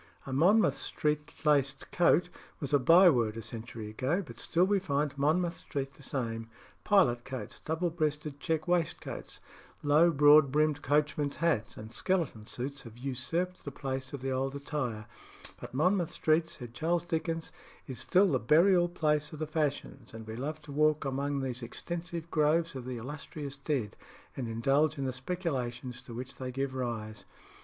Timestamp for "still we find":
4.39-5.15